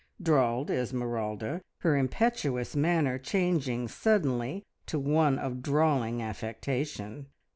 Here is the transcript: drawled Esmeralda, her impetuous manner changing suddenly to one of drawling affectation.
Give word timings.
drawled 0.19 0.71
Esmeralda, 0.71 1.61
her 1.81 1.95
impetuous 1.95 2.75
manner 2.75 3.19
changing 3.19 3.87
suddenly 3.87 4.65
to 4.87 4.97
one 4.97 5.37
of 5.37 5.61
drawling 5.61 6.23
affectation. 6.23 7.27